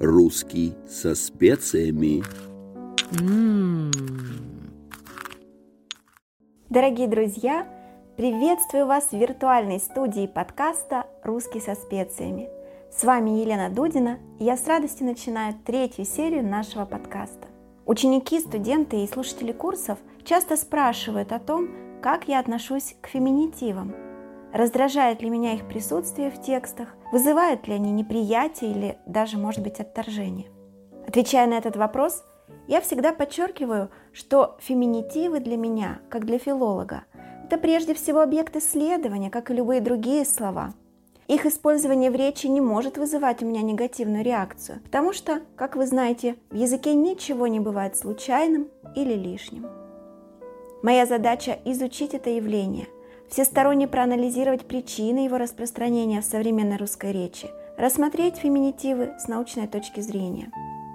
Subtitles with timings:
[0.00, 2.24] Русский со специями.
[6.70, 7.68] Дорогие друзья,
[8.16, 12.48] приветствую вас в виртуальной студии подкаста «Русский со специями».
[12.90, 17.48] С вами Елена Дудина, и я с радостью начинаю третью серию нашего подкаста.
[17.84, 21.68] Ученики, студенты и слушатели курсов часто спрашивают о том,
[22.00, 23.94] как я отношусь к феминитивам.
[24.52, 29.80] Раздражает ли меня их присутствие в текстах, вызывают ли они неприятие или даже, может быть,
[29.80, 30.48] отторжение.
[31.06, 32.24] Отвечая на этот вопрос,
[32.66, 37.04] я всегда подчеркиваю, что феминитивы для меня, как для филолога,
[37.44, 40.74] это прежде всего объект исследования, как и любые другие слова–
[41.30, 45.86] их использование в речи не может вызывать у меня негативную реакцию, потому что, как вы
[45.86, 49.68] знаете, в языке ничего не бывает случайным или лишним.
[50.82, 52.88] Моя задача– изучить это явление,
[53.30, 57.48] всесторонне проанализировать причины его распространения в современной русской речи,
[57.78, 60.52] рассмотреть феминитивы с научной точки зрения.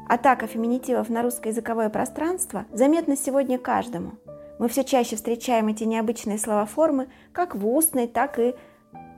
[0.07, 4.13] Атака феминитивов на русское языковое пространство заметна сегодня каждому.
[4.59, 8.53] Мы все чаще встречаем эти необычные слова-формы как в устной, так и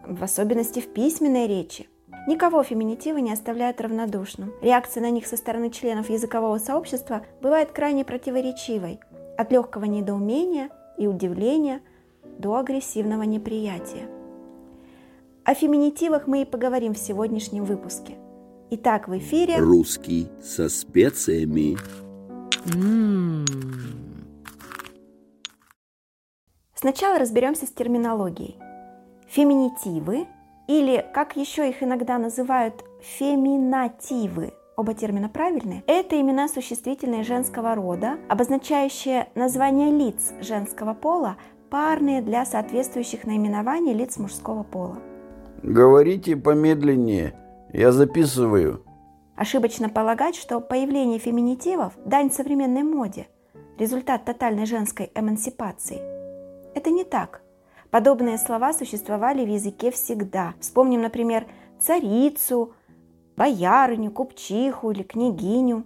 [0.05, 1.89] в особенности в письменной речи.
[2.27, 4.53] Никого феминитивы не оставляют равнодушным.
[4.61, 8.99] Реакция на них со стороны членов языкового сообщества бывает крайне противоречивой,
[9.37, 11.81] от легкого недоумения и удивления
[12.39, 14.09] до агрессивного неприятия.
[15.43, 18.15] О феминитивах мы и поговорим в сегодняшнем выпуске.
[18.69, 21.77] Итак, в эфире «Русский со специями».
[26.75, 28.57] Сначала разберемся с терминологией.
[29.29, 30.27] Феминитивы
[30.67, 38.17] или, как еще их иногда называют, феминативы, оба термина правильные, это имена существительные женского рода,
[38.27, 41.37] обозначающие название лиц женского пола,
[41.69, 44.97] парные для соответствующих наименований лиц мужского пола.
[45.63, 47.33] Говорите помедленнее,
[47.73, 48.83] я записываю.
[49.35, 53.27] Ошибочно полагать, что появление феминитивов– дань современной моде,
[53.77, 55.99] результат тотальной женской эмансипации.
[56.75, 57.41] Это не так–
[57.89, 60.55] Подобные слова существовали в языке всегда.
[60.59, 61.47] Вспомним, например,
[61.79, 62.73] царицу,
[63.37, 65.83] боярыню, купчиху или княгиню.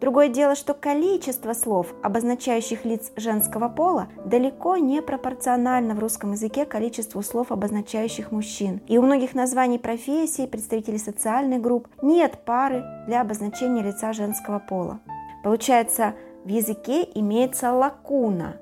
[0.00, 6.66] Другое дело, что количество слов, обозначающих лиц женского пола, далеко не пропорционально в русском языке
[6.66, 8.80] количеству слов, обозначающих мужчин.
[8.86, 15.00] И у многих названий профессий, представителей социальных групп, нет пары для обозначения лица женского пола.
[15.42, 16.14] Получается,
[16.44, 18.56] в языке имеется лакуна,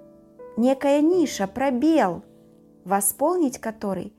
[0.56, 2.22] некая ниша, пробел–
[2.84, 4.12] восполнить который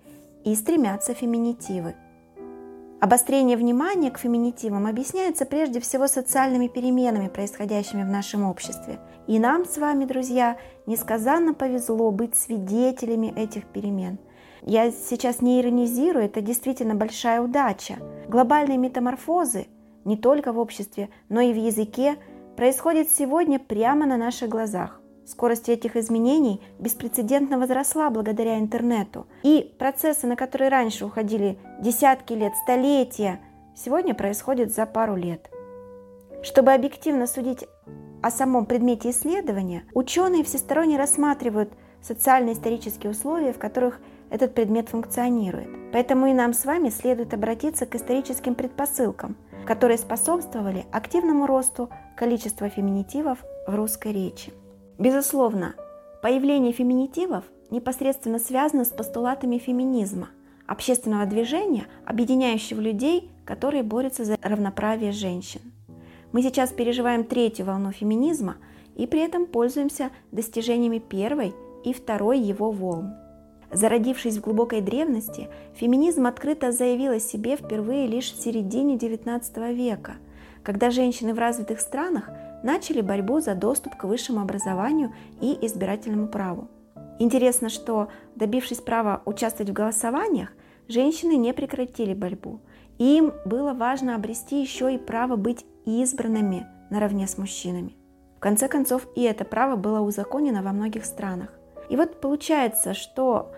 [0.44, 1.96] и стремятся феминитивы.
[3.06, 8.98] Обострение внимания к феминитивам объясняется прежде всего социальными переменами, происходящими в нашем обществе.
[9.28, 10.58] И нам с вами, друзья,
[10.88, 14.18] несказанно повезло быть свидетелями этих перемен.
[14.64, 17.98] Я сейчас не иронизирую, это действительно большая удача.
[18.28, 19.68] Глобальные метаморфозы
[20.04, 22.16] не только в обществе, но и в языке
[22.58, 25.00] происходят сегодня прямо на наших глазах.
[25.26, 29.26] Скорость этих изменений беспрецедентно возросла благодаря интернету.
[29.42, 33.40] И процессы, на которые раньше уходили десятки лет, столетия,
[33.76, 35.50] сегодня происходят за пару лет.
[36.44, 37.66] Чтобы объективно судить
[38.22, 44.00] о самом предмете исследования, ученые всесторонне рассматривают социально-исторические условия, в которых
[44.30, 45.70] этот предмет функционирует.
[45.92, 52.70] Поэтому и нам с вами следует обратиться к историческим предпосылкам, которые способствовали активному росту количества
[52.70, 54.54] феминитивов в русской речи.
[54.98, 55.76] Безусловно,
[56.22, 60.30] появление феминитивов непосредственно связано с постулатами феминизма,
[60.68, 65.62] общественного движения, объединяющего людей, которые борются за равноправие женщин.
[66.32, 68.56] Мы сейчас переживаем третью волну феминизма
[68.96, 71.54] и при этом пользуемся достижениями первой
[71.84, 73.14] и второй его волн.
[73.72, 80.14] Зародившись в глубокой древности, феминизм открыто заявил о себе впервые лишь в середине XIX века,
[80.64, 82.30] когда женщины в развитых странах
[82.66, 86.68] начали борьбу за доступ к высшему образованию и избирательному праву.
[87.20, 90.52] Интересно, что, добившись права участвовать в голосованиях,
[90.90, 92.60] женщины не прекратили борьбу.
[92.98, 97.96] Им было важно обрести еще и право быть избранными наравне с мужчинами.
[98.38, 101.54] В конце концов, и это право было узаконено во многих странах.
[101.90, 103.54] И вот получается, что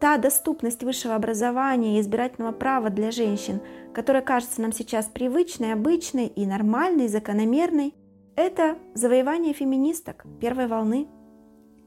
[0.00, 3.60] та доступность высшего образования и избирательного права для женщин,
[3.92, 7.94] которая кажется нам сейчас привычной, обычной и нормальной, закономерной,
[8.34, 11.06] это завоевание феминисток первой волны.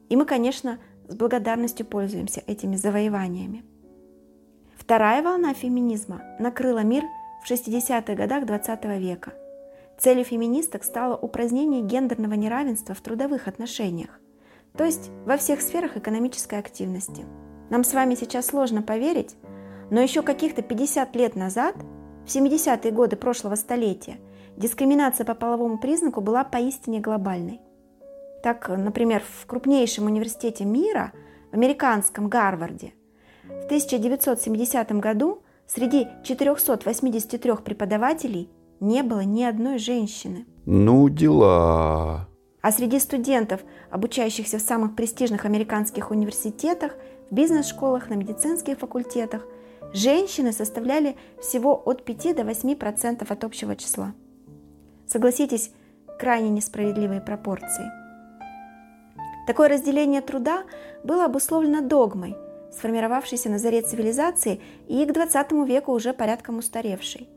[0.10, 0.77] И мы, конечно,
[1.07, 3.63] с благодарностью пользуемся этими завоеваниями.
[4.77, 7.04] Вторая волна феминизма накрыла мир
[7.44, 9.33] в 60-х годах XX -го века.
[9.98, 14.19] Целью феминисток стало упразднение гендерного неравенства в трудовых отношениях,
[14.77, 17.25] то есть во всех сферах экономической активности–
[17.69, 19.36] нам с вами сейчас сложно поверить,
[19.89, 21.75] но еще каких-то 50 лет назад
[22.25, 24.18] В 70-е годы прошлого столетия
[24.56, 27.60] дискриминация по половому признаку была поистине глобальной.
[28.44, 31.12] Так, например, в крупнейшем университете мира,
[31.51, 32.94] в американском Гарварде,
[33.44, 38.50] в 1970 году среди 483 преподавателей
[38.80, 40.45] не было ни одной женщины.
[40.65, 42.27] Ну, дела.
[42.62, 43.62] А среди студентов,
[43.92, 46.95] обучающихся в самых престижных американских университетах,
[47.34, 49.46] бизнес-школах, на медицинских факультетах,
[49.94, 54.14] женщины составляли всего от 5 до 8% от общего числа.
[55.08, 55.72] Согласитесь,
[56.20, 57.92] крайне несправедливые пропорции.
[59.46, 60.64] Такое разделение труда
[61.04, 62.38] было обусловлено догмой,
[62.72, 67.28] сформировавшейся на заре цивилизации и к 20 веку уже порядком устаревшей.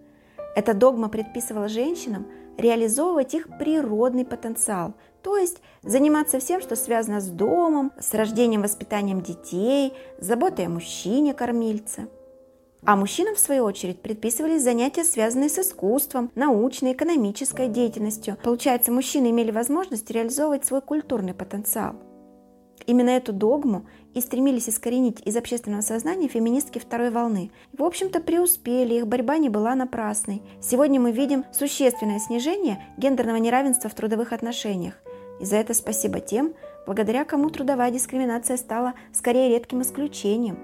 [0.55, 2.27] Эта догма предписывала женщинам
[2.58, 9.23] реализовывать их природный потенциал, то есть заниматься всем, что связано с домом, с рождением, воспитанием
[9.23, 12.08] детей, заботой о мужчине-кормильце.
[12.85, 18.37] А мужчинам, в свою очередь, предписывались занятия, связанные с искусством, научной, экономической деятельностью.
[18.44, 21.97] Получается, мужчины имели возможность реализовывать свой культурный потенциал.
[22.87, 23.87] Именно эту догму
[24.17, 27.51] и стремились искоренить из общественного сознания феминистки второй волны.
[27.77, 30.43] В общем-то, преуспели, их борьба не была напрасной.
[30.59, 34.95] Сегодня мы видим существенное снижение гендерного неравенства в трудовых отношениях.
[35.39, 36.55] И за это спасибо тем,
[36.87, 40.59] благодаря кому трудовая дискриминация стала скорее редким исключением,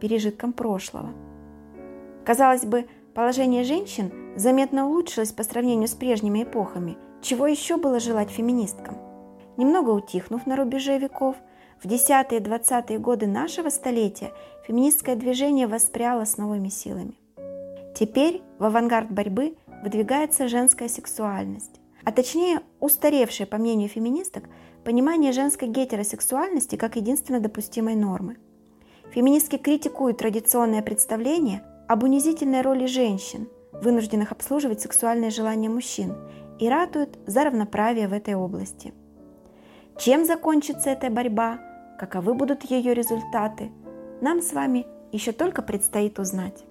[0.00, 1.08] пережитком прошлого.
[2.26, 6.98] Казалось бы, положение женщин заметно улучшилось по сравнению с прежними эпохами.
[7.22, 8.98] Чего еще было желать феминисткам?
[9.56, 11.36] Немного утихнув на рубеже веков,
[11.82, 14.32] в 10-е 20-е годы нашего столетия
[14.66, 17.14] феминистское движение воспряло с новыми силами.
[17.94, 24.44] Теперь в авангард борьбы выдвигается женская сексуальность, а точнее устаревшее, по мнению феминисток,
[24.84, 28.36] понимание женской гетеросексуальности как единственно допустимой нормы.
[29.12, 36.14] Феминистки критикуют традиционное представление об унизительной роли женщин, вынужденных обслуживать сексуальные желания мужчин,
[36.58, 38.92] и ратуют за равноправие в этой области.
[39.98, 41.58] Чем закончится эта борьба,
[41.98, 43.70] каковы будут ее результаты,
[44.20, 46.64] нам с вами еще только предстоит узнать.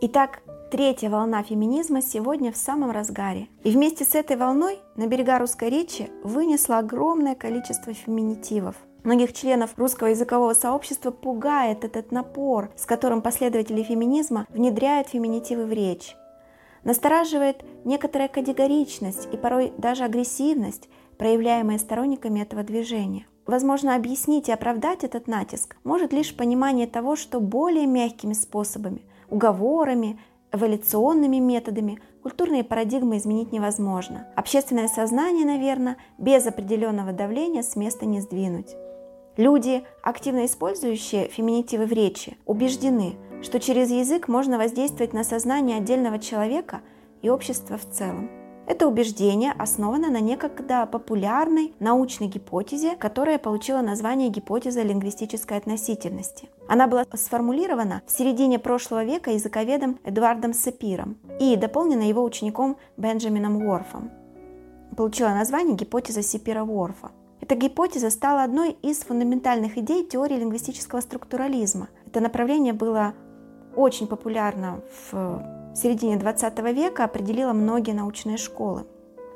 [0.00, 0.40] Итак,
[0.70, 3.48] третья волна феминизма сегодня в самом разгаре.
[3.64, 9.70] И вместе с этой волной на берега русской речи вынесло огромное количество феминитивов– Многих членов
[9.78, 16.14] русского языкового сообщества пугает этот напор, с которым последователи феминизма внедряют феминитивы в речь.
[16.84, 23.26] Настораживает некоторая категоричность и порой даже агрессивность, проявляемая сторонниками этого движения.
[23.50, 30.20] Возможно, объяснить и оправдать этот натиск может лишь понимание того, что более мягкими способами, уговорами,
[30.52, 34.28] эволюционными методами культурные парадигмы изменить невозможно.
[34.36, 38.76] Общественное сознание, наверное, без определенного давления с места не сдвинуть.
[39.36, 46.20] Люди, активно использующие феминитивы в речи, убеждены, что через язык можно воздействовать на сознание отдельного
[46.20, 46.82] человека
[47.20, 48.30] и общества в целом.
[48.70, 56.48] Это убеждение основано на некогда популярной научной гипотезе, которая получила название гипотеза лингвистической относительности.
[56.68, 63.56] Она была сформулирована в середине прошлого века языковедом Эдуардом Сапиром и дополнена его учеником Бенджамином
[63.56, 64.12] Уорфом.
[64.96, 67.10] Получила название гипотеза Сипира-Уорфа.
[67.40, 71.88] Эта гипотеза стала одной из фундаментальных идей теории лингвистического структурализма.
[72.06, 73.14] Это направление было
[73.74, 74.80] очень популярно
[75.10, 78.84] в середине 20 века, определило многие научные школы.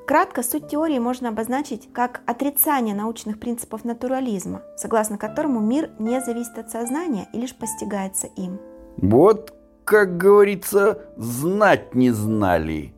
[0.06, 6.58] Кратко суть теории можно обозначить как отрицание научных принципов натурализма, согласно которому мир не зависит
[6.58, 8.60] от сознания и лишь постигается им.
[8.98, 9.54] Вот,
[9.84, 12.92] как говорится, знать не знали.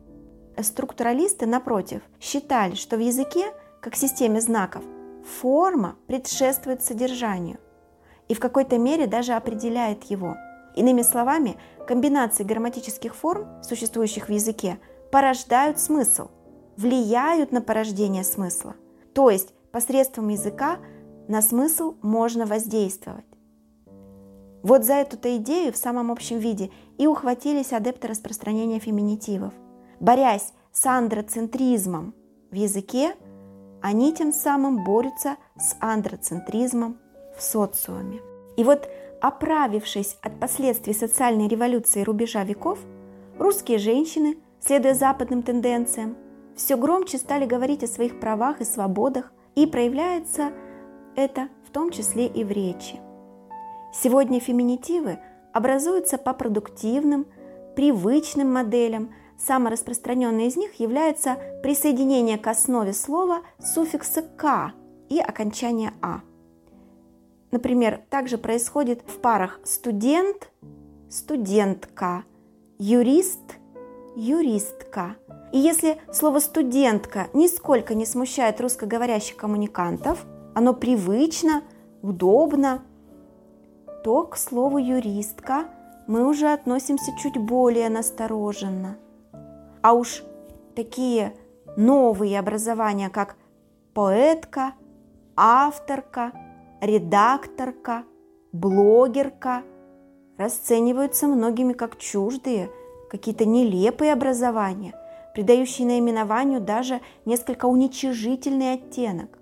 [0.59, 3.45] Структуралисты, напротив, считали, что в языке,
[3.79, 4.83] как системе знаков,
[5.39, 7.57] форма предшествует содержанию
[8.27, 10.35] и в какой-то мере даже определяет его.
[10.77, 11.57] Иными словами,
[11.87, 14.79] комбинации грамматических форм, существующих в языке,
[15.11, 16.29] порождают смысл,
[16.77, 18.75] влияют на порождение смысла.
[19.15, 20.77] То есть посредством языка
[21.27, 23.25] на смысл можно воздействовать.
[24.61, 26.69] Вот за эту-то идею в самом общем виде
[26.99, 29.53] и ухватились адепты распространения феминитивов.
[29.99, 32.13] Борясь с андроцентризмом
[32.51, 33.15] в языке,
[33.81, 36.99] они тем самым борются с андроцентризмом
[37.35, 38.26] в социуме.
[38.57, 38.89] И вот,
[39.21, 42.79] оправившись от последствий социальной революции рубежа веков,
[43.39, 46.17] русские женщины, следуя западным тенденциям,
[46.57, 50.51] все громче стали говорить о своих правах и свободах, и проявляется
[51.15, 52.99] это в том числе и в речи.
[53.93, 55.19] Сегодня феминитивы
[55.53, 57.25] образуются по продуктивным,
[57.75, 64.73] привычным моделям– Самой распространенной из них является присоединение к основе слова суффикса «к»
[65.09, 66.21] и окончания «а».
[67.51, 70.51] Например, также происходит в парах студент,
[71.09, 72.23] студентка,
[72.77, 73.57] юрист,
[74.15, 75.15] юристка.
[75.53, 80.25] И если слово студентка нисколько не смущает русскоговорящих коммуникантов,
[80.55, 81.63] оно привычно,
[82.01, 82.83] удобно,
[84.03, 85.65] то к слову юристка
[86.07, 88.97] мы уже относимся чуть более настороженно.
[89.81, 90.23] А уж
[90.75, 91.33] такие
[91.77, 93.35] новые образования, как
[93.93, 94.73] поэтка,
[95.35, 96.31] авторка,
[96.81, 98.03] редакторка,
[98.51, 99.63] блогерка,
[100.37, 102.69] расцениваются многими как чуждые,
[103.09, 104.93] какие-то нелепые образования,
[105.33, 109.39] придающие наименованию даже несколько уничижительный оттенок.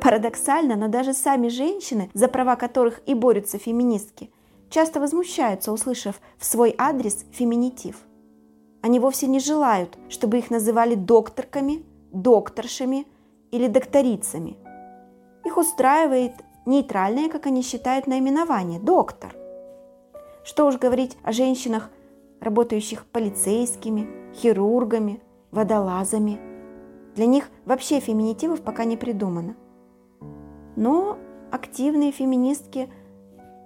[0.00, 4.30] Парадоксально, но даже сами женщины, за права которых и борются феминистки,
[4.68, 7.96] часто возмущаются, услышав в свой адрес феминитив.
[8.82, 13.06] Они вовсе не желают, чтобы их называли докторками, докторшами
[13.50, 14.58] или докторицами.
[15.44, 16.32] Их устраивает
[16.66, 19.34] нейтральное, как они считают, наименование– доктор.
[20.44, 21.90] Что уж говорить о женщинах,
[22.40, 26.38] работающих полицейскими, хирургами, водолазами.
[27.14, 29.56] Для них вообще феминитивов пока не придумано.
[30.76, 31.18] Но
[31.50, 32.90] активные феминистки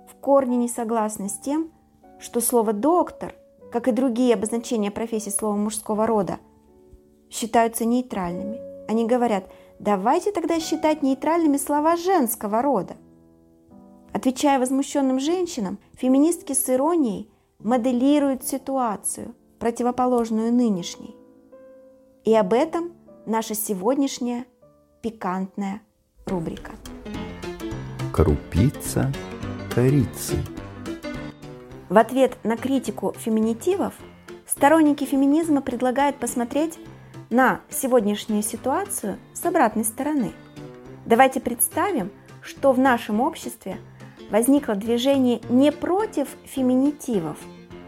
[0.09, 1.71] в корне не согласны с тем,
[2.19, 3.35] что слово «доктор»,
[3.73, 6.39] как и другие обозначения профессий слова мужского рода,
[7.31, 8.59] считаются нейтральными.
[8.89, 9.45] Они говорят,
[9.79, 12.97] давайте тогда считать нейтральными слова женского рода.
[14.13, 21.15] Отвечая возмущенным женщинам, феминистки с иронией моделируют ситуацию, противоположную нынешней.
[22.25, 22.93] И об этом
[23.27, 24.47] наша сегодняшняя
[25.03, 25.83] пикантная
[26.27, 26.73] рубрика.
[28.13, 29.13] Крупица
[29.75, 30.37] корицы.
[31.89, 33.95] В ответ на критику феминитивов
[34.47, 36.79] сторонники феминизма предлагают посмотреть
[37.31, 40.33] на сегодняшнюю ситуацию с обратной стороны.
[41.05, 42.11] Давайте представим,
[42.43, 43.79] что в нашем обществе
[44.31, 47.37] возникло движение не против феминитивов,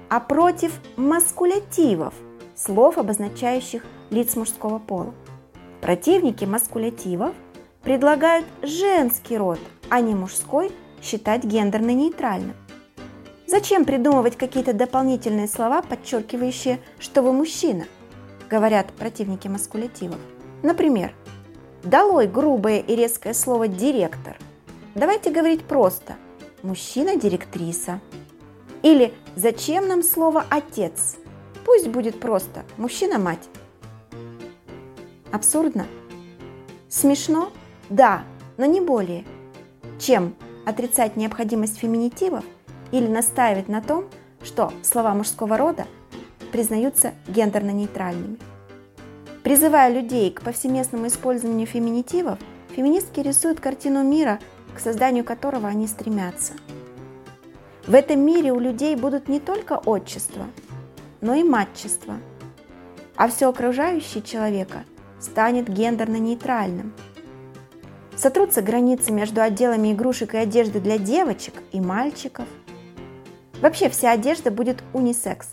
[0.08, 2.14] а против маскулятивов,
[2.54, 5.14] слов, обозначающих лиц мужского пола.
[5.80, 7.34] Противники маскулятивов
[7.82, 10.70] предлагают женский род, а не мужской,
[11.02, 12.54] считать гендерно-нейтральным.
[13.46, 17.86] Зачем придумывать какие-то дополнительные слова, подчеркивающие, что вы мужчина,
[18.50, 20.18] говорят противники маскулятивов.
[20.62, 21.14] Например,
[21.84, 24.36] долой грубое и резкое слово «директор».
[24.94, 26.16] Давайте говорить просто
[26.62, 28.00] «мужчина-директриса».
[28.82, 31.16] Или «зачем нам слово «отец»?»
[31.64, 33.48] Пусть будет просто «мужчина-мать».
[35.30, 35.86] Абсурдно?
[36.88, 37.52] Смешно?
[37.88, 38.24] Да,
[38.56, 39.24] но не более.
[40.00, 40.34] Чем
[40.66, 42.44] отрицать необходимость феминитивов
[42.90, 44.06] или настаивать на том,
[44.42, 45.86] что слова мужского рода
[46.50, 48.38] признаются гендерно-нейтральными.
[49.42, 52.38] Призывая людей к повсеместному использованию феминитивов,
[52.76, 54.38] феминистки рисуют картину мира,
[54.74, 56.52] к созданию которого они стремятся.
[57.86, 60.44] В этом мире у людей будут не только отчество,
[61.22, 62.18] но и матчество,
[63.16, 64.84] а все окружающее человека
[65.18, 66.92] станет гендерно-нейтральным–
[68.20, 72.44] Сотрутся границы между отделами игрушек и одежды для девочек и мальчиков.
[73.62, 75.48] Вообще вся одежда будет унисекс.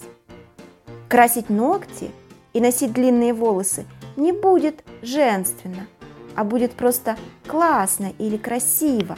[1.10, 2.12] Красить ногти
[2.54, 3.86] и носить длинные волосы
[4.16, 5.88] не будет женственно,
[6.36, 9.18] а будет просто классно или красиво.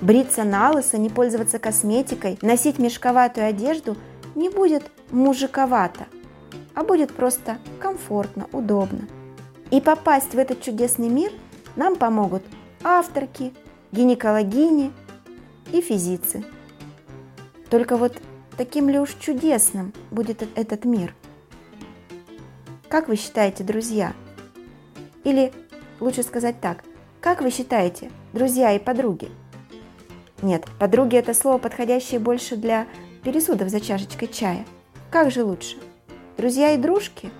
[0.00, 3.96] Бриться на лысо, не пользоваться косметикой, носить мешковатую одежду
[4.34, 6.06] не будет мужиковато,
[6.74, 9.08] а будет просто комфортно, удобно.
[9.70, 11.32] И попасть в этот чудесный мир–
[11.76, 12.42] нам помогут
[12.82, 13.52] авторки,
[13.92, 14.92] гинекологини
[15.72, 16.44] и физицы.
[17.68, 18.20] Только вот
[18.60, 21.14] таким ли уж чудесным будет этот мир?
[22.90, 24.12] Как вы считаете, друзья?
[25.24, 25.50] Или
[25.98, 26.84] лучше сказать так,
[27.22, 29.30] как вы считаете, друзья и подруги?
[30.42, 32.86] Нет, подруги это слово, подходящее больше для
[33.24, 34.66] пересудов за чашечкой чая.
[35.10, 35.78] Как же лучше?
[36.36, 37.30] Друзья и дружки?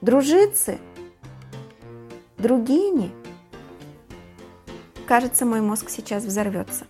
[0.00, 0.78] Дружицы?
[2.38, 3.10] Другини?
[5.06, 6.86] Кажется, мой мозг сейчас взорвется.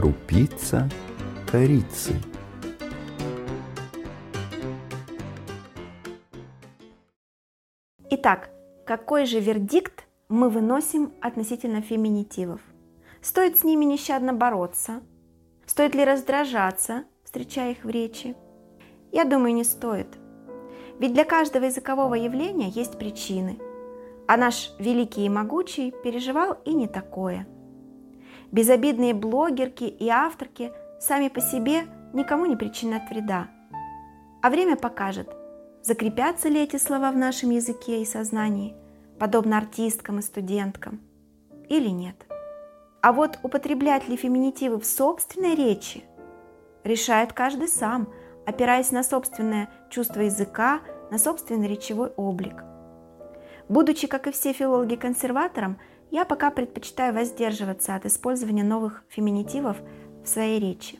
[0.00, 0.88] Крупица
[1.52, 2.14] корицы.
[8.08, 8.48] Итак,
[8.86, 12.62] какой же вердикт мы выносим относительно феминитивов?
[13.20, 15.02] Стоит с ними нещадно бороться?
[15.66, 18.34] Стоит ли раздражаться, встречая их в речи?
[19.12, 20.08] Я думаю, не стоит.
[20.98, 23.58] Ведь для каждого языкового явления есть причины,
[24.26, 27.46] а наш великий и могучий переживал и не такое.
[28.52, 33.48] Безобидные блогерки и авторки сами по себе никому не причинят вреда.
[34.42, 35.28] А время покажет,
[35.82, 38.74] закрепятся ли эти слова в нашем языке и сознании,
[39.18, 41.00] подобно артисткам и студенткам,
[41.68, 42.16] или нет.
[43.02, 46.04] А вот употреблять ли феминитивы в собственной речи
[46.84, 48.08] решает каждый сам,
[48.46, 50.80] опираясь на собственное чувство языка,
[51.10, 52.64] на собственный речевой облик.
[53.68, 55.78] Будучи, как и все филологи, консерватором,
[56.10, 59.76] я пока предпочитаю воздерживаться от использования новых феминитивов
[60.22, 60.98] в своей речи.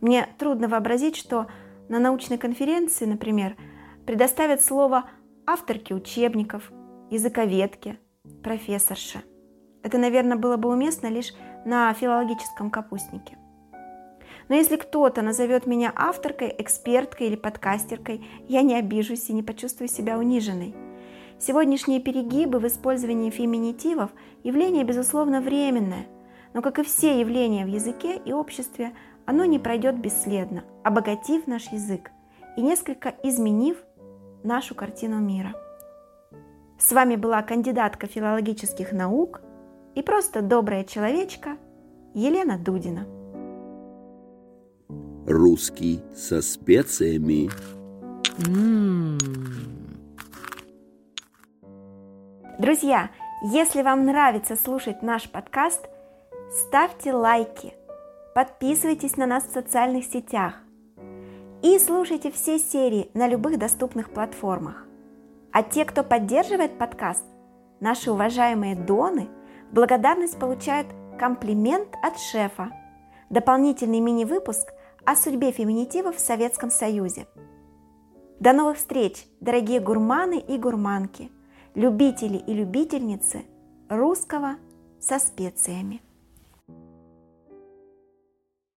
[0.00, 1.46] Мне трудно вообразить, что
[1.88, 3.56] на научной конференции, например,
[4.06, 5.04] предоставят слово
[5.46, 6.72] авторке учебников,
[7.10, 7.98] языковедке,
[8.42, 9.22] профессорше.
[9.82, 11.32] Это, наверное, было бы уместно лишь
[11.64, 13.36] на филологическом капустнике.
[14.48, 19.88] Но если кто-то назовет меня авторкой, эксперткой или подкастеркой, я не обижусь и не почувствую
[19.88, 20.74] себя униженной.
[21.40, 24.10] Сегодняшние перегибы в использовании феминитивов–
[24.44, 26.06] явление, безусловно, временное,
[26.52, 28.92] но, как и все явления в языке и обществе,
[29.24, 32.10] оно не пройдет бесследно, обогатив наш язык
[32.58, 33.78] и несколько изменив
[34.42, 35.54] нашу картину мира.
[36.78, 39.40] С вами была кандидатка филологических наук
[39.94, 41.56] и просто добрая человечка
[42.12, 43.06] Елена Дудина.
[45.26, 47.48] Русский со специями.
[52.60, 53.08] Друзья,
[53.40, 55.88] если вам нравится слушать наш подкаст,
[56.50, 57.72] ставьте лайки,
[58.34, 60.56] подписывайтесь на нас в социальных сетях
[61.62, 64.84] и слушайте все серии на любых доступных платформах.
[65.52, 67.24] А те, кто поддерживает подкаст,
[67.80, 69.30] наши уважаемые доны,
[69.72, 70.86] благодарность получают
[71.18, 72.72] комплимент от шефа,
[73.30, 74.68] дополнительный мини-выпуск
[75.06, 77.26] о судьбе феминитива в Советском Союзе.
[78.38, 81.30] До новых встреч, дорогие гурманы и гурманки,
[81.74, 83.44] любители и любительницы
[83.88, 84.56] русского
[85.00, 86.02] со специями.